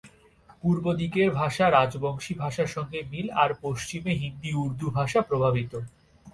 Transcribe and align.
পূর্বদিকের 0.61 1.29
ভাষা 1.31 1.65
রাজবংশী 1.69 2.33
ভাষার 2.33 2.67
সঙ্গে 2.67 2.99
মিল 3.11 3.27
আর 3.43 3.49
পশ্চিমে 3.61 4.13
হিন্দি-উর্দু 4.13 4.87
ভাষা 4.89 5.19
প্রভাবিত। 5.21 5.73